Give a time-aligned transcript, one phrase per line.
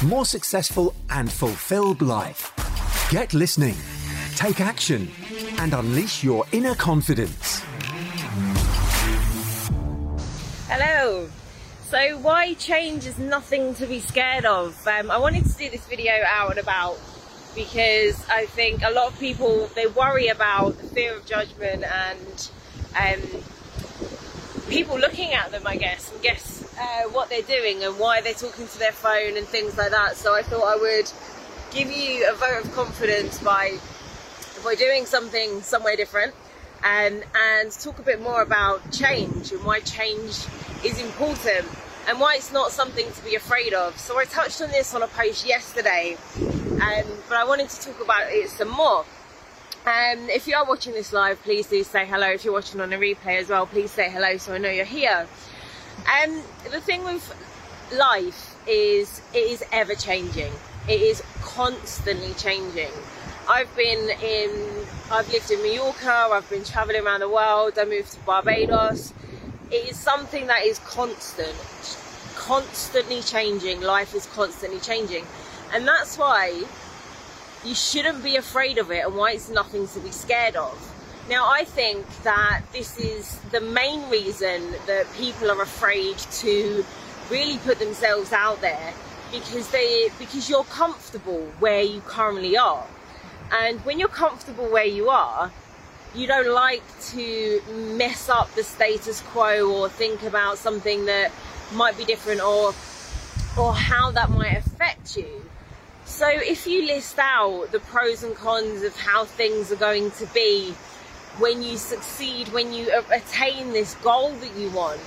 [0.00, 2.52] more successful, and fulfilled life.
[3.10, 3.76] Get listening,
[4.36, 5.10] take action,
[5.58, 7.62] and unleash your inner confidence.
[10.68, 11.28] Hello.
[11.90, 14.86] So, why change is nothing to be scared of?
[14.86, 16.98] Um, I wanted to do this video out and about
[17.54, 22.50] because I think a lot of people they worry about the fear of judgment and
[22.98, 23.20] um,
[24.68, 28.34] people looking at them, I guess, and guess uh, what they're doing and why they're
[28.34, 30.16] talking to their phone and things like that.
[30.16, 31.10] So I thought I would
[31.72, 33.78] give you a vote of confidence by
[34.64, 36.34] by doing something somewhere different
[36.84, 40.46] and and talk a bit more about change and why change
[40.84, 41.66] is important
[42.08, 43.96] and why it's not something to be afraid of.
[43.98, 48.02] So I touched on this on a post yesterday, um, but I wanted to talk
[48.02, 49.04] about it some more.
[49.84, 52.28] Um, if you are watching this live, please do say hello.
[52.30, 54.84] If you're watching on a replay as well, please say hello so I know you're
[54.84, 55.26] here.
[56.08, 57.34] And um, the thing with
[57.92, 60.52] life is it is ever changing.
[60.88, 62.90] It is constantly changing.
[63.48, 68.12] I've been in, I've lived in Mallorca, I've been traveling around the world, I moved
[68.12, 69.12] to Barbados.
[69.70, 71.56] It is something that is constant,
[72.36, 73.80] constantly changing.
[73.80, 75.24] Life is constantly changing.
[75.72, 76.62] And that's why
[77.64, 80.91] you shouldn't be afraid of it and why it's nothing to be scared of.
[81.28, 86.84] Now, I think that this is the main reason that people are afraid to
[87.30, 88.92] really put themselves out there
[89.30, 92.84] because they because you're comfortable where you currently are.
[93.52, 95.50] And when you're comfortable where you are,
[96.14, 97.62] you don't like to
[97.96, 101.30] mess up the status quo or think about something that
[101.72, 102.74] might be different or
[103.58, 105.42] or how that might affect you.
[106.04, 110.26] So if you list out the pros and cons of how things are going to
[110.34, 110.74] be
[111.38, 115.00] when you succeed, when you attain this goal that you want,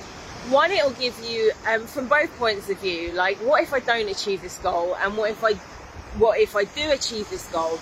[0.50, 4.08] one, it'll give you, um, from both points of view, like what if I don't
[4.08, 5.54] achieve this goal, and what if I,
[6.18, 7.78] what if I do achieve this goal?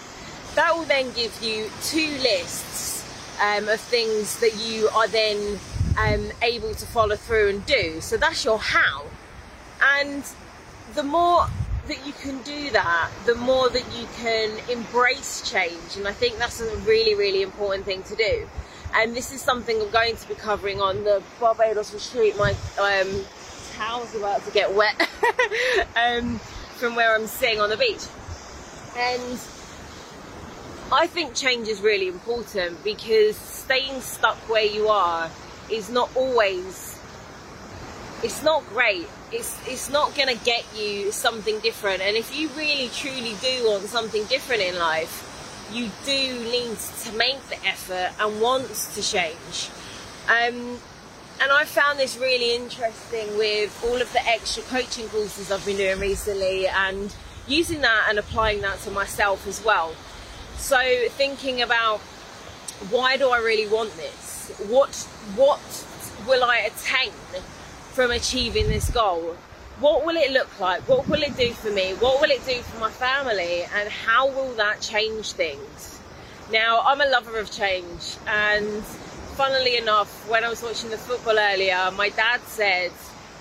[0.55, 3.05] That will then give you two lists
[3.43, 5.59] um, of things that you are then
[5.99, 8.01] um, able to follow through and do.
[8.01, 9.05] So that's your how,
[9.99, 10.25] and
[10.95, 11.47] the more
[11.89, 15.97] that you can do that, the more that you can embrace change.
[15.97, 18.49] And I think that's a really, really important thing to do.
[18.95, 22.37] And this is something I'm going to be covering on the Barbados retreat.
[22.37, 23.25] My um,
[23.73, 24.95] towel's about to get wet
[25.97, 26.39] um,
[26.77, 28.05] from where I'm sitting on the beach.
[28.97, 29.39] And
[30.93, 35.31] I think change is really important because staying stuck where you are
[35.71, 36.95] is not always
[38.25, 39.07] it's not great.
[39.35, 42.03] It's it's not gonna get you something different.
[42.03, 45.15] And if you really truly do want something different in life,
[45.73, 46.13] you do
[46.45, 49.71] need to make the effort and wants to change.
[50.29, 50.79] Um,
[51.43, 55.79] and I found this really interesting with all of the extra coaching courses I've been
[55.79, 57.15] doing recently and
[57.49, 59.95] using that and applying that to myself as well.
[60.57, 60.79] So
[61.09, 61.99] thinking about
[62.91, 64.53] why do I really want this?
[64.69, 64.95] What
[65.35, 65.61] what
[66.29, 67.13] will I attain
[67.95, 69.37] from achieving this goal?
[69.81, 70.89] What will it look like?
[70.89, 71.93] What will it do for me?
[71.95, 73.63] What will it do for my family?
[73.75, 76.01] And how will that change things?
[76.53, 78.85] Now, I'm a lover of change, and
[79.35, 82.93] funnily enough, when I was watching the football earlier, my dad said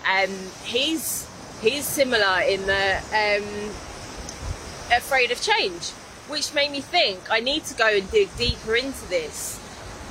[0.10, 0.32] um,
[0.64, 1.28] he's
[1.62, 3.48] he's similar in the um,
[4.96, 5.90] afraid of change,
[6.30, 9.60] which made me think I need to go and dig deeper into this.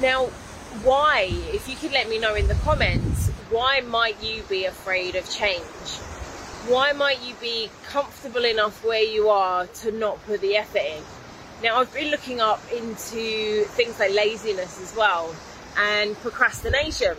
[0.01, 0.27] Now,
[0.83, 1.29] why?
[1.31, 3.12] If you could let me know in the comments,
[3.53, 5.63] why might you be afraid of change?
[6.69, 11.03] Why might you be comfortable enough where you are to not put the effort in?
[11.63, 15.35] Now, I've been looking up into things like laziness as well
[15.77, 17.15] and procrastination.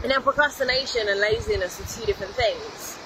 [0.00, 2.98] And Now, procrastination and laziness are two different things.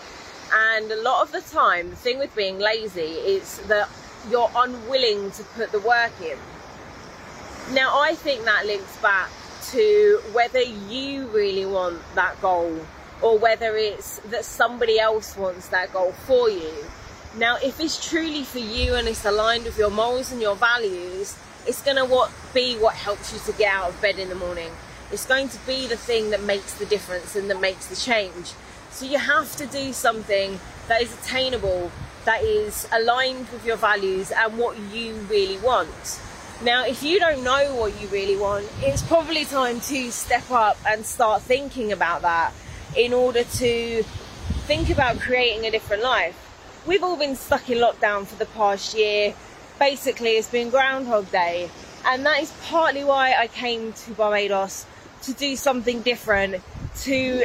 [0.52, 3.90] And a lot of the time, the thing with being lazy is that
[4.30, 6.38] you're unwilling to put the work in.
[7.74, 9.28] Now, I think that links back
[9.72, 12.78] to whether you really want that goal
[13.20, 16.72] or whether it's that somebody else wants that goal for you.
[17.36, 21.36] Now, if it's truly for you and it's aligned with your morals and your values,
[21.66, 24.34] it's going to what be what helps you to get out of bed in the
[24.34, 24.70] morning.
[25.12, 28.52] It's going to be the thing that makes the difference and that makes the change.
[28.90, 31.90] So you have to do something that is attainable,
[32.24, 36.20] that is aligned with your values and what you really want.
[36.60, 40.76] Now, if you don't know what you really want, it's probably time to step up
[40.84, 42.52] and start thinking about that
[42.96, 44.02] in order to
[44.66, 46.34] think about creating a different life.
[46.84, 49.34] We've all been stuck in lockdown for the past year.
[49.78, 51.70] Basically, it's been Groundhog Day,
[52.04, 54.84] and that is partly why I came to Barbados
[55.22, 56.60] to do something different,
[57.02, 57.44] to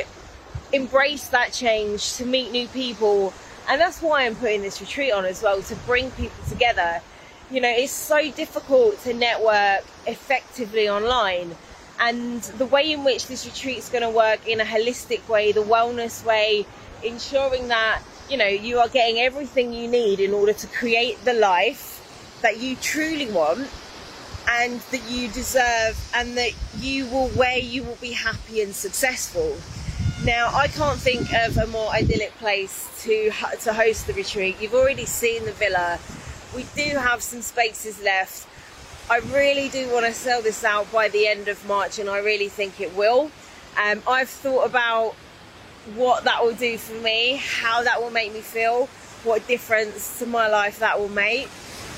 [0.71, 3.31] embrace that change, to meet new people.
[3.69, 6.99] And that's why I'm putting this retreat on as well, to bring people together
[7.53, 11.55] you know, it's so difficult to network effectively online.
[11.99, 15.51] And the way in which this retreat is going to work in a holistic way,
[15.51, 16.65] the wellness way,
[17.03, 21.33] ensuring that, you know, you are getting everything you need in order to create the
[21.33, 23.69] life that you truly want
[24.49, 29.55] and that you deserve and that you will where you will be happy and successful.
[30.25, 33.29] Now, I can't think of a more idyllic place to
[33.61, 34.57] to host the retreat.
[34.59, 35.99] You've already seen the villa
[36.55, 38.47] we do have some spaces left.
[39.09, 42.19] I really do want to sell this out by the end of March and I
[42.19, 43.31] really think it will.
[43.81, 45.15] Um, I've thought about
[45.95, 48.85] what that will do for me, how that will make me feel,
[49.23, 51.49] what difference to my life that will make.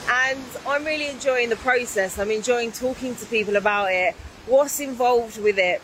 [0.09, 2.17] And I'm really enjoying the process.
[2.17, 4.15] I'm enjoying talking to people about it,
[4.47, 5.81] what's involved with it,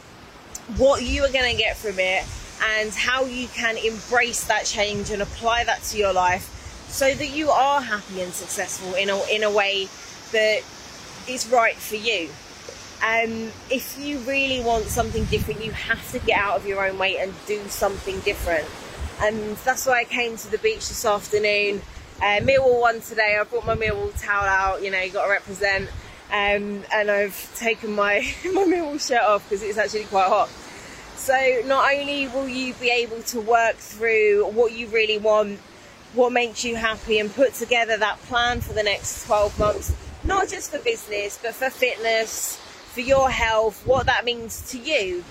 [0.78, 2.24] what you are going to get from it,
[2.78, 6.61] and how you can embrace that change and apply that to your life
[6.92, 9.88] so that you are happy and successful in a, in a way
[10.34, 10.62] that
[11.28, 12.30] is right for you.
[13.04, 17.00] Um, if you really want something different, you have to get out of your own
[17.00, 18.68] way and do something different.
[19.22, 21.82] And that's why I came to the beach this afternoon.
[22.18, 23.38] Uh, Millwall one today.
[23.40, 24.84] I brought my Millwall towel out.
[24.84, 25.90] You know, you got to represent.
[26.30, 30.50] Um, and I've taken my my Millwall shirt off because it's actually quite hot.
[31.16, 35.60] So not only will you be able to work through what you really want
[36.14, 40.50] what makes you happy and put together that plan for the next 12 months, not
[40.50, 42.58] just for business, but for fitness,
[42.94, 45.24] for your health, what that means to you,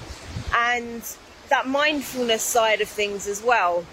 [0.55, 1.03] and
[1.49, 3.85] that mindfulness side of things as well.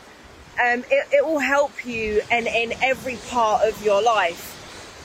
[0.63, 4.54] Um, it, it will help you in, in every part of your life.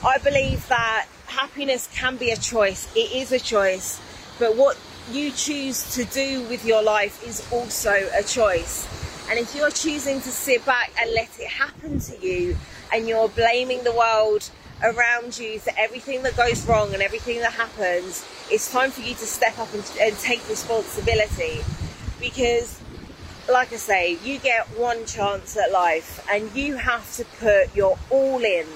[0.05, 3.99] I believe that happiness can be a choice, it is a choice,
[4.39, 4.77] but what
[5.11, 8.87] you choose to do with your life is also a choice.
[9.29, 12.55] And if you're choosing to sit back and let it happen to you,
[12.91, 14.49] and you're blaming the world
[14.83, 19.15] around you for everything that goes wrong and everything that happens, it's time for you
[19.15, 21.61] to step up and, and take responsibility.
[22.19, 22.79] Because,
[23.49, 27.97] like I say, you get one chance at life, and you have to put your
[28.09, 28.67] all in.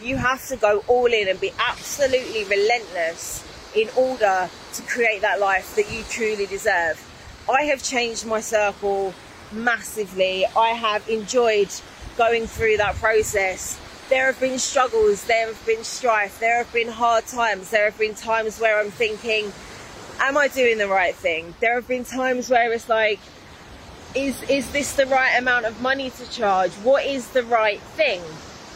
[0.00, 3.44] You have to go all in and be absolutely relentless
[3.74, 7.00] in order to create that life that you truly deserve.
[7.50, 9.14] I have changed my circle
[9.52, 10.46] massively.
[10.56, 11.70] I have enjoyed
[12.16, 13.78] going through that process.
[14.08, 17.98] There have been struggles, there have been strife, there have been hard times, there have
[17.98, 19.52] been times where I'm thinking,
[20.20, 21.54] am I doing the right thing?
[21.60, 23.20] There have been times where it's like,
[24.14, 26.72] is is this the right amount of money to charge?
[26.82, 28.20] What is the right thing?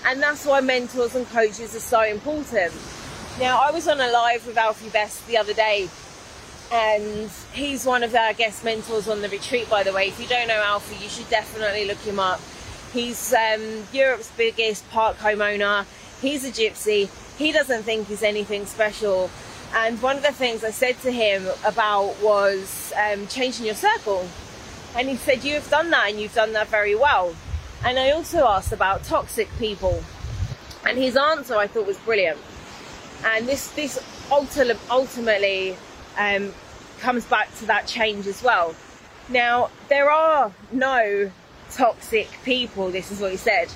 [0.06, 2.72] And that's why mentors and coaches are so important.
[3.38, 5.90] Now, I was on a live with Alfie Best the other day
[6.72, 10.08] and he's one of our guest mentors on the retreat by the way.
[10.08, 12.40] If you don't know alfie you should definitely look him up.
[12.92, 15.84] He's um, europe's biggest park homeowner.
[16.20, 17.08] He's a gypsy.
[17.38, 19.30] He doesn't think he's anything special.
[19.74, 24.28] And one of the things i said to him about was um, changing your circle.
[24.96, 27.34] And he said you have done that and you've done that very well.
[27.84, 30.02] And i also asked about toxic people.
[30.84, 32.38] And his answer i thought was brilliant.
[33.24, 33.98] And this this
[34.30, 35.76] ultimately
[36.16, 36.52] um,
[37.00, 38.74] comes back to that change as well.
[39.28, 41.30] Now, there are no
[41.70, 43.68] toxic people, this is what he said.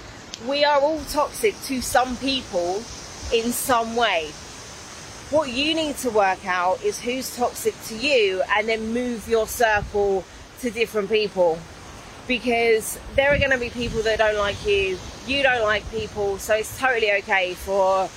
[0.46, 2.76] We are all toxic to some people
[3.32, 4.30] in some way.
[5.30, 9.46] What you need to work out is who's toxic to you and then move your
[9.46, 10.24] circle
[10.60, 11.58] to different people.
[12.26, 16.38] Because there are going to be people that don't like you, you don't like people,
[16.38, 18.08] so it's totally okay for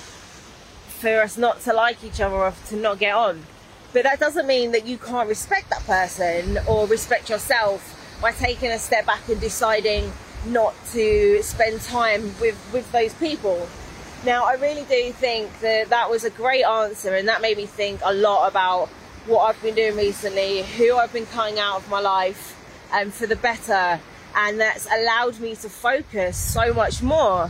[1.00, 3.44] for us not to like each other or to not get on.
[3.94, 8.72] But that doesn't mean that you can't respect that person or respect yourself by taking
[8.72, 10.12] a step back and deciding
[10.46, 13.68] not to spend time with, with those people.
[14.26, 17.66] Now, I really do think that that was a great answer, and that made me
[17.66, 18.88] think a lot about
[19.26, 22.60] what I've been doing recently, who I've been cutting out of my life,
[22.92, 24.00] um, for the better.
[24.34, 27.48] And that's allowed me to focus so much more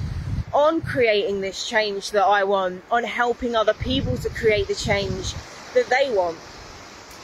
[0.53, 5.35] on creating this change that I want, on helping other people to create the change
[5.75, 6.39] that they want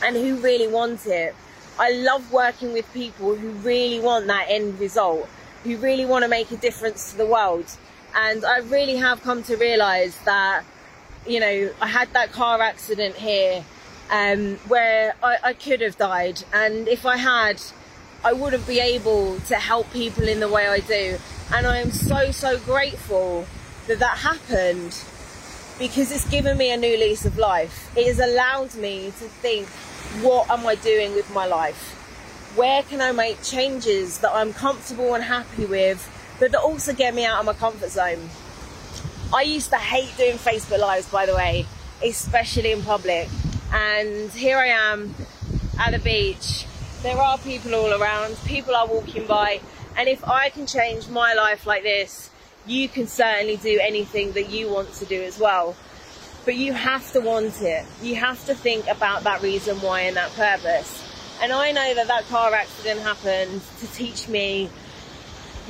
[0.04, 1.34] and who really want it.
[1.78, 5.28] I love working with people who really want that end result.
[5.64, 7.66] who really want to make a difference to the world.
[8.14, 10.64] And I really have come to realize that,
[11.26, 13.64] you know, I had that car accident here
[14.10, 16.42] um, where I, I could have died.
[16.52, 17.60] And if I had,
[18.24, 21.18] I wouldn't be able to help people in the way I do.
[21.52, 23.46] And I am so, so grateful
[23.86, 24.92] that that happened
[25.80, 27.90] because it's given me a new lease of life.
[27.96, 29.66] It has allowed me to think,
[30.22, 31.96] what am I doing with my life?
[32.54, 36.06] Where can I make changes that I'm comfortable and happy with,
[36.38, 38.28] but that also get me out of my comfort zone?
[39.32, 41.64] I used to hate doing Facebook Lives, by the way,
[42.04, 43.28] especially in public.
[43.72, 45.14] And here I am
[45.80, 46.66] at the beach.
[47.02, 49.62] There are people all around, people are walking by.
[49.96, 52.30] And if I can change my life like this,
[52.70, 55.74] you can certainly do anything that you want to do as well.
[56.44, 57.84] But you have to want it.
[58.00, 61.06] You have to think about that reason why and that purpose.
[61.42, 64.70] And I know that that car accident happened to teach me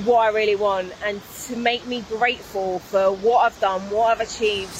[0.04, 4.20] what I really want and to make me grateful for what I've done, what I've
[4.20, 4.74] achieved,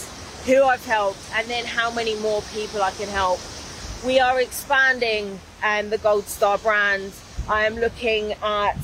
[0.47, 3.41] who I've helped, and then how many more people I can help.
[4.05, 7.13] We are expanding um, the Gold Star brand.
[7.49, 8.79] I am looking at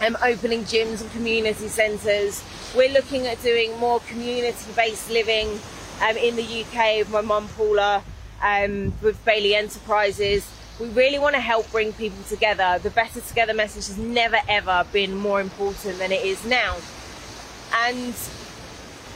[0.00, 2.42] um, opening gyms and community centres.
[2.76, 5.60] We're looking at doing more community-based living
[6.02, 8.02] um, in the UK with my mum Paula,
[8.42, 10.50] um, with Bailey Enterprises.
[10.80, 12.80] We really want to help bring people together.
[12.82, 16.76] The Better Together message has never ever been more important than it is now.
[17.74, 18.14] And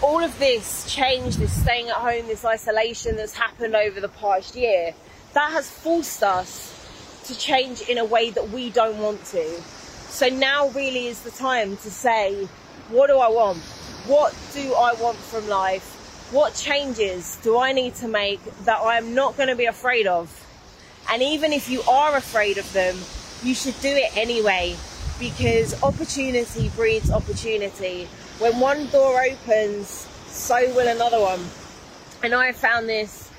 [0.02, 4.54] all of this change, this staying at home, this isolation that's happened over the past
[4.54, 4.94] year,
[5.32, 6.72] that has forced us
[7.26, 9.62] to change in a way that we don't want to.
[10.16, 12.48] So now really is the time to say,
[12.88, 13.58] what do I want?
[14.06, 16.32] What do I want from life?
[16.32, 20.06] What changes do I need to make that I am not going to be afraid
[20.06, 20.32] of?
[21.12, 22.96] And even if you are afraid of them,
[23.42, 24.76] you should do it anyway
[25.20, 28.08] because opportunity breeds opportunity.
[28.38, 31.44] When one door opens, so will another one.
[32.22, 33.30] And I have found this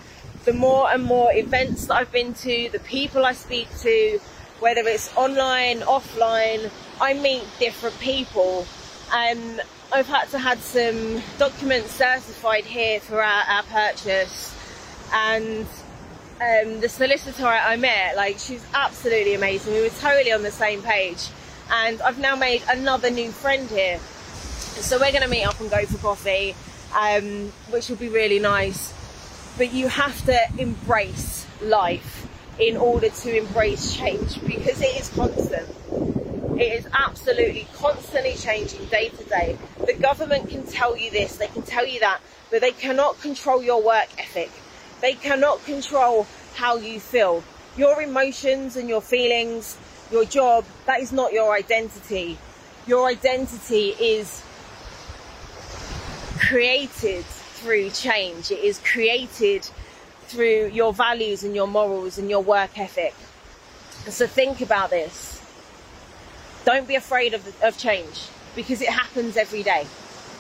[0.46, 4.19] the more and more events that I've been to, the people I speak to,
[4.59, 8.65] whether it's online, offline, I meet different people.
[9.13, 9.61] Um,
[9.91, 14.53] I've had to had some documents certified here for our, our purchase
[15.13, 15.65] and
[16.41, 19.73] um, the solicitor I met, like she's absolutely amazing.
[19.73, 21.29] We were totally on the same page
[21.71, 23.99] and I've now made another new friend here.
[23.99, 26.55] So we're going to meet up and go for coffee,
[26.95, 28.93] um, which will be really nice.
[29.57, 32.26] But you have to embrace life
[32.59, 35.67] in order to embrace change because it is constant.
[36.59, 39.57] It is absolutely constantly changing day to day.
[39.85, 43.61] The government can tell you this, they can tell you that, but they cannot control
[43.61, 44.49] your work ethic.
[45.01, 47.43] They cannot control how you feel.
[47.77, 49.77] Your emotions and your feelings,
[50.11, 52.39] your job, that is not your identity.
[52.87, 54.43] Your identity is
[56.39, 58.49] created through change.
[58.49, 59.69] It is created
[60.27, 63.13] through your values and your morals and your work ethic.
[64.10, 65.41] So think about this.
[66.65, 69.88] Don't be afraid of, of change because it happens every day.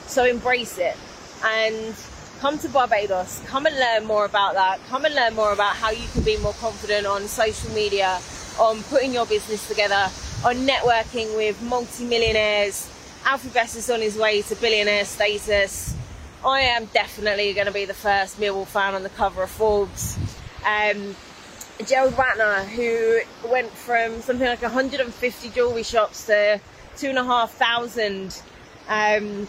[0.07, 0.95] So embrace it
[1.43, 1.95] and
[2.39, 3.41] come to Barbados.
[3.45, 4.79] Come and learn more about that.
[4.89, 8.19] Come and learn more about how you can be more confident on social media,
[8.59, 10.09] on putting your business together,
[10.45, 12.89] on networking with multi-millionaires.
[13.25, 15.96] Alfie Best is on his way to billionaire status.
[16.45, 20.17] I am definitely going to be the first Millwall fan on the cover of Forbes.
[20.65, 21.15] Um,
[21.85, 26.59] Gerald Ratner, who went from something like 150 jewellery shops to
[26.95, 28.41] two and a half thousand
[28.87, 29.47] um,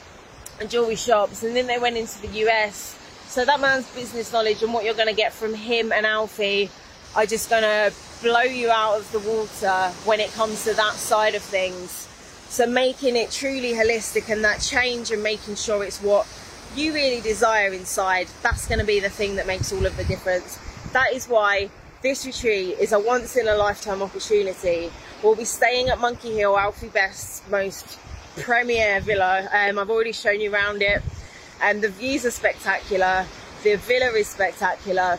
[0.68, 2.94] jewellery shops, and then they went into the US.
[3.26, 6.70] So that man's business knowledge and what you're going to get from him and Alfie
[7.14, 7.92] are just going to
[8.22, 12.08] blow you out of the water when it comes to that side of things.
[12.48, 16.26] So making it truly holistic and that change and making sure it's what
[16.76, 20.04] you really desire inside, that's going to be the thing that makes all of the
[20.04, 20.58] difference.
[20.92, 21.70] That is why
[22.02, 24.90] this retreat is a once in a lifetime opportunity.
[25.22, 27.98] We'll be staying at Monkey Hill, Alfie Best's most
[28.36, 29.48] premier villa.
[29.52, 31.02] Um, I've already shown you around it
[31.62, 33.26] and the views are spectacular.
[33.64, 35.18] The villa is spectacular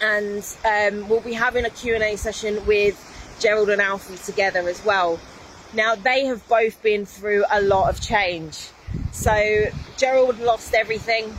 [0.00, 2.98] and um, we'll be having a Q&A session with
[3.38, 5.20] Gerald and Alfie together as well.
[5.72, 8.68] Now they have both been through a lot of change.
[9.12, 9.66] So
[9.96, 11.32] Gerald lost everything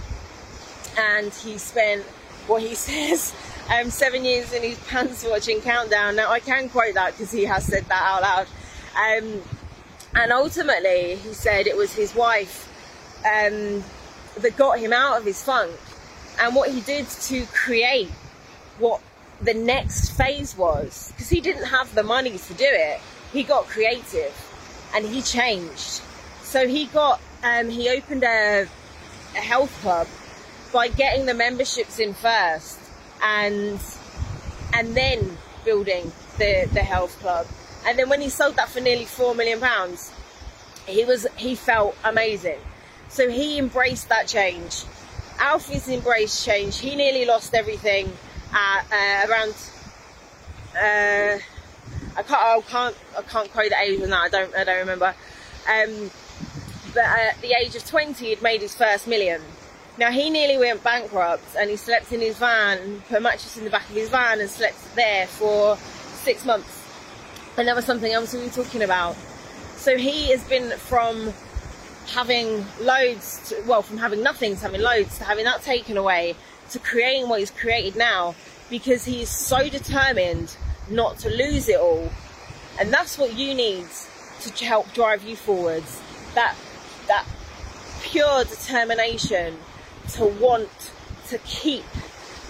[0.97, 2.03] and he spent
[2.47, 3.35] what he says
[3.69, 6.15] um, seven years in his pants watching Countdown.
[6.15, 8.47] Now I can quote that because he has said that out loud.
[8.95, 9.41] Um,
[10.15, 12.69] and ultimately he said it was his wife
[13.25, 13.83] um,
[14.39, 15.71] that got him out of his funk
[16.39, 18.09] and what he did to create
[18.79, 19.01] what
[19.41, 23.01] the next phase was because he didn't have the money to do it
[23.33, 24.31] he got creative
[24.95, 26.01] and he changed.
[26.43, 28.67] So he got, um, he opened a,
[29.35, 30.07] a health club
[30.71, 32.79] by getting the memberships in first
[33.21, 33.79] and
[34.73, 37.45] and then building the, the health club.
[37.85, 40.11] And then when he sold that for nearly four million pounds,
[40.87, 42.59] he was he felt amazing.
[43.09, 44.83] So he embraced that change.
[45.39, 46.79] Alfie's embraced change.
[46.79, 48.11] He nearly lost everything
[48.53, 49.53] at uh, around.
[50.75, 51.39] Uh,
[52.15, 52.33] I can't.
[52.33, 52.95] I can't.
[53.17, 54.21] I can't quote the age on that.
[54.21, 54.55] I don't.
[54.55, 55.13] I don't remember.
[55.69, 56.11] Um,
[56.93, 59.41] but at the age of 20, he'd made his first million.
[59.97, 63.63] Now he nearly went bankrupt, and he slept in his van, put a mattress in
[63.63, 66.81] the back of his van, and slept there for six months.
[67.57, 69.15] And that was something else we were talking about.
[69.75, 71.33] So he has been from
[72.07, 76.35] having loads, to, well, from having nothing to having loads, to having that taken away,
[76.71, 78.33] to creating what he's created now,
[78.69, 80.55] because he is so determined
[80.89, 82.09] not to lose it all.
[82.79, 83.85] And that's what you need
[84.41, 86.01] to help drive you forwards.
[86.33, 86.55] That
[87.07, 87.25] that
[88.01, 89.57] pure determination
[90.13, 90.91] to want
[91.27, 91.85] to keep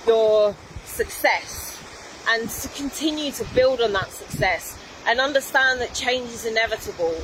[0.07, 0.55] your
[0.86, 1.69] success
[2.29, 7.15] and to continue to build on that success and understand that change is inevitable.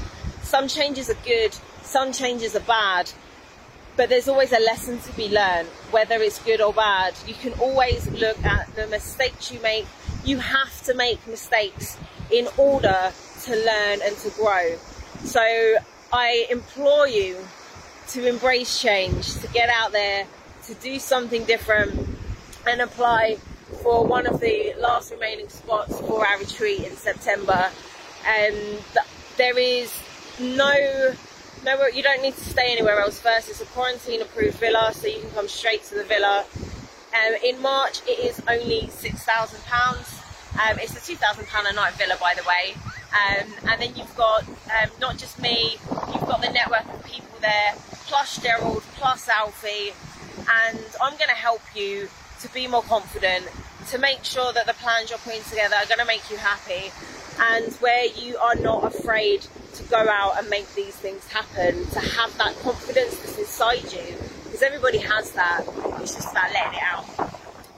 [0.41, 3.12] Some changes are good, some changes are bad,
[3.95, 7.13] but there's always a lesson to be learned, whether it's good or bad.
[7.27, 9.86] You can always look at the mistakes you make.
[10.24, 11.98] You have to make mistakes
[12.31, 13.12] in order
[13.43, 14.77] to learn and to grow.
[15.24, 15.77] So
[16.11, 17.37] I implore you
[18.09, 20.25] to embrace change, to get out there,
[20.65, 22.07] to do something different
[22.67, 23.37] and apply
[23.83, 27.69] for one of the last remaining spots for our retreat in September.
[28.25, 28.55] And
[29.37, 29.93] there is
[30.39, 31.13] no
[31.63, 33.49] nowhere you don't need to stay anywhere else first.
[33.49, 36.45] It's a quarantine approved villa, so you can come straight to the villa.
[37.13, 40.21] Um, in March, it is only six thousand pounds.
[40.55, 42.75] Um, it's a two thousand pound a night villa, by the way.
[43.09, 45.77] Um, and then you've got um, not just me,
[46.13, 47.73] you've got the network of people there,
[48.05, 49.93] plus Gerald, plus Alfie,
[50.38, 52.07] and I'm going to help you
[52.41, 53.47] to be more confident,
[53.89, 56.91] to make sure that the plans you're putting together are going to make you happy,
[57.39, 59.41] and where you are not afraid
[59.73, 64.15] to go out and make these things happen, to have that confidence that's inside you,
[64.43, 65.63] because everybody has that.
[66.01, 67.05] It's just about letting it out,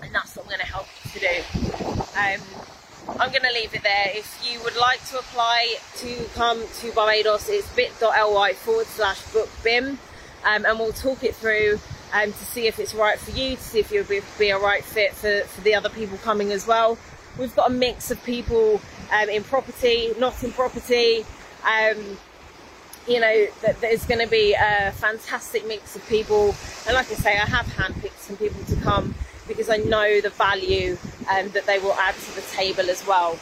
[0.04, 1.71] and that's what I'm going to help you to do.
[2.02, 2.42] Um,
[3.20, 4.12] I'm going to leave it there.
[4.14, 9.50] If you would like to apply to come to Barbados, it's bit.ly forward slash book
[9.64, 10.00] BIM,
[10.44, 11.80] um, and we'll talk it through
[12.14, 14.58] um, to see if it's right for you, to see if you'll be, be a
[14.58, 16.98] right fit for, for the other people coming as well.
[17.38, 21.26] We've got a mix of people um, in property, not in property.
[21.64, 22.18] Um,
[23.08, 26.56] you know, that there's going to be a fantastic mix of people.
[26.86, 29.16] And like I say, I have handpicked some people to come
[29.48, 30.98] because I know the value
[31.30, 33.38] um, that they will add to the table as well.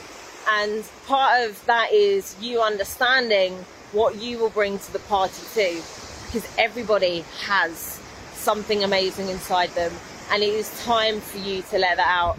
[0.51, 3.53] And part of that is you understanding
[3.91, 5.81] what you will bring to the party too,
[6.25, 7.99] because everybody has
[8.33, 9.91] something amazing inside them,
[10.31, 12.37] and it is time for you to let that out.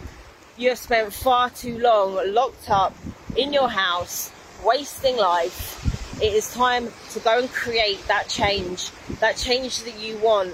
[0.56, 2.94] You have spent far too long locked up
[3.36, 4.32] in your house,
[4.64, 6.20] wasting life.
[6.22, 10.52] It is time to go and create that change, that change that you want,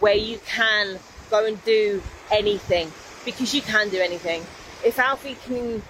[0.00, 0.98] where you can
[1.30, 2.90] go and do anything
[3.24, 4.42] because you can do anything.
[4.84, 5.82] If Alfie can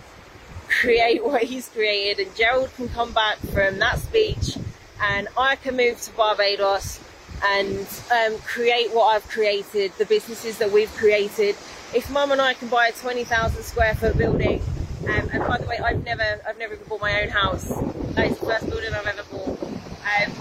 [0.68, 4.56] create what he's created and Gerald can come back from that speech
[5.00, 7.00] and I can move to Barbados
[7.42, 11.56] and um, create what I've created, the businesses that we've created.
[11.94, 14.62] If Mum and I can buy a 20,000 square foot building,
[15.02, 17.68] um, and by the way, I've never, I've never even bought my own house.
[18.14, 19.62] That is the first building I've ever bought.
[19.62, 20.32] Um,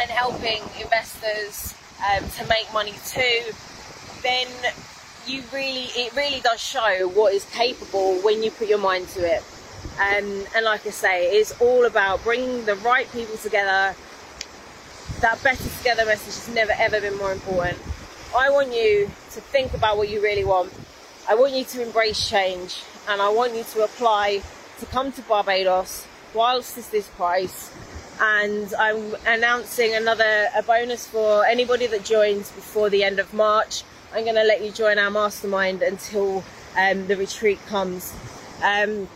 [0.00, 1.74] and helping investors
[2.04, 3.42] um, to make money too,
[4.22, 4.48] then
[5.28, 9.20] you really, it really does show what is capable when you put your mind to
[9.20, 9.42] it.
[10.00, 13.94] Um, and like I say, it's all about bringing the right people together
[15.20, 17.78] that better together message has never ever been more important.
[18.36, 20.72] I want you to think about what you really want.
[21.28, 24.42] I want you to embrace change and I want you to apply
[24.78, 27.72] to come to Barbados whilst it's this price.
[28.20, 33.84] And I'm announcing another a bonus for anybody that joins before the end of March.
[34.16, 36.42] I'm going to let you join our mastermind until
[36.74, 38.14] um, the retreat comes.
[38.62, 39.06] Um,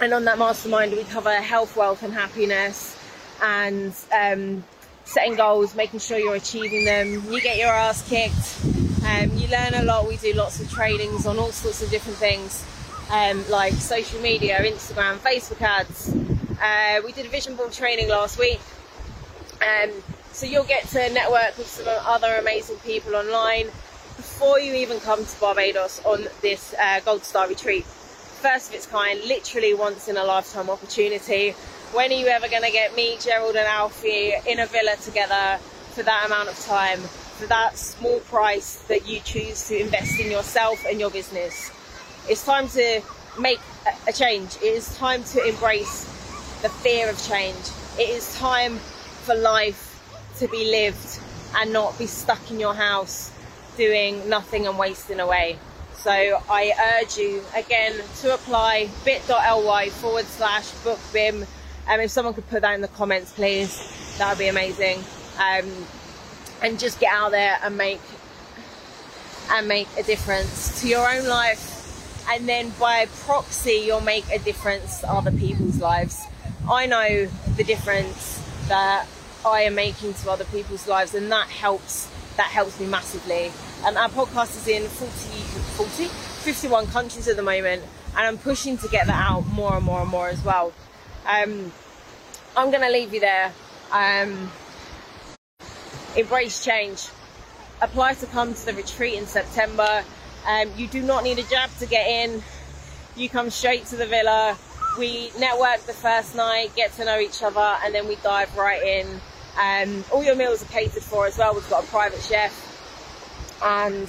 [0.00, 2.96] and on that mastermind, we cover health, wealth, and happiness,
[3.42, 4.64] and um,
[5.04, 7.22] setting goals, making sure you're achieving them.
[7.30, 8.64] You get your ass kicked.
[9.04, 10.08] Um, you learn a lot.
[10.08, 12.64] We do lots of trainings on all sorts of different things,
[13.10, 16.08] um, like social media, Instagram, Facebook ads.
[16.58, 18.60] Uh, we did a vision board training last week.
[19.60, 19.90] Um,
[20.32, 23.68] so you'll get to network with some other amazing people online
[24.38, 27.84] before you even come to Barbados on this uh, Gold Star retreat.
[27.84, 31.56] First of its kind, literally once in a lifetime opportunity.
[31.92, 35.58] when are you ever going to get me, Gerald, and Alfie in a villa together
[35.90, 40.30] for that amount of time, for that small price that you choose to invest in
[40.30, 41.72] yourself and your business?
[42.28, 43.02] It's time to
[43.40, 43.58] make
[44.06, 44.54] a change.
[44.58, 46.04] It is time to embrace
[46.62, 47.56] the fear of change.
[47.98, 50.00] It is time for life
[50.38, 51.18] to be lived
[51.56, 53.32] and not be stuck in your house
[53.78, 55.58] doing nothing and wasting away.
[55.94, 61.46] So I urge you again to apply bit.ly forward slash bookbim.
[61.88, 64.98] Um, if someone could put that in the comments, please, that would be amazing.
[65.40, 65.70] Um,
[66.60, 68.00] and just get out there and make
[69.50, 71.74] and make a difference to your own life
[72.30, 76.26] and then by proxy you'll make a difference to other people's lives
[76.70, 79.06] i know the difference that
[79.46, 83.50] i am making to other people's lives and that helps that helps me massively
[83.84, 85.10] um, our podcast is in 40
[85.76, 87.82] 40 51 countries at the moment
[88.16, 90.72] and i'm pushing to get that out more and more and more as well
[91.26, 91.72] um,
[92.56, 93.52] i'm going to leave you there
[93.92, 94.50] um,
[96.16, 97.08] embrace change
[97.80, 100.04] apply to come to the retreat in september
[100.48, 102.42] um, you do not need a jab to get in.
[103.16, 104.56] You come straight to the villa.
[104.98, 108.82] We network the first night, get to know each other, and then we dive right
[108.82, 109.06] in.
[109.60, 111.54] Um, all your meals are catered for as well.
[111.54, 112.52] We've got a private chef,
[113.62, 114.08] and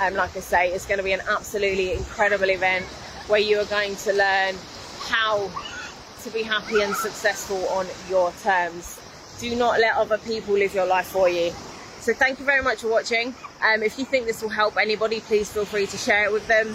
[0.00, 2.84] um, like I say, it's going to be an absolutely incredible event
[3.28, 4.54] where you are going to learn
[5.02, 5.50] how
[6.22, 8.98] to be happy and successful on your terms.
[9.38, 11.50] Do not let other people live your life for you.
[12.00, 13.34] So thank you very much for watching.
[13.62, 16.46] Um, if you think this will help anybody, please feel free to share it with
[16.48, 16.68] them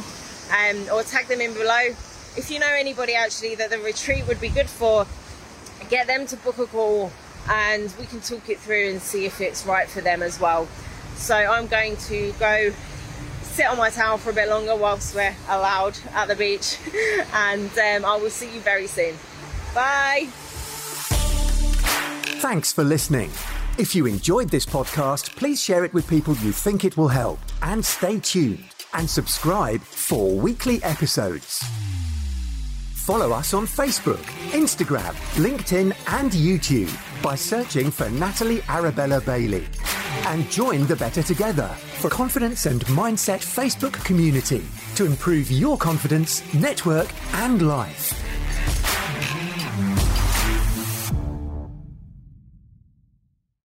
[0.52, 1.90] um, or tag them in below.
[2.38, 5.06] If you know anybody actually that the retreat would be good for,
[5.90, 7.12] get them to book a call
[7.50, 10.68] and we can talk it through and see if it's right for them as well.
[11.18, 12.72] So I'm going to go
[13.42, 16.78] sit on my towel for a bit longer whilst we're allowed at the beach
[17.34, 19.16] and um, I will see you very soon.
[19.74, 20.28] Bye.
[22.40, 23.32] Thanks for listening.
[23.78, 27.40] If you enjoyed this podcast, please share it with people you think it will help.
[27.62, 31.64] And stay tuned and subscribe for weekly episodes.
[32.94, 36.92] Follow us on Facebook, Instagram, LinkedIn, and YouTube
[37.24, 39.66] by searching for Natalie Arabella Bailey.
[40.28, 44.62] And join the Better Together for confidence and mindset Facebook community
[44.96, 48.27] to improve your confidence, network, and life.